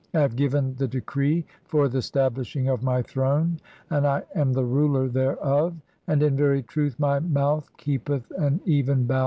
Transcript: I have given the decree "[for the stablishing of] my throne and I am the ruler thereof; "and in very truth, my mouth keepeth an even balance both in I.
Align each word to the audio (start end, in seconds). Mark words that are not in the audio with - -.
I 0.15 0.21
have 0.21 0.35
given 0.35 0.73
the 0.73 0.87
decree 0.87 1.45
"[for 1.65 1.87
the 1.87 1.99
stablishing 2.01 2.67
of] 2.67 2.81
my 2.81 3.03
throne 3.03 3.59
and 3.91 4.07
I 4.07 4.23
am 4.33 4.51
the 4.53 4.65
ruler 4.65 5.07
thereof; 5.07 5.75
"and 6.07 6.23
in 6.23 6.35
very 6.35 6.63
truth, 6.63 6.97
my 6.97 7.19
mouth 7.19 7.69
keepeth 7.77 8.31
an 8.31 8.61
even 8.65 9.05
balance 9.05 9.07
both 9.07 9.09
in 9.11 9.15
I. 9.15 9.19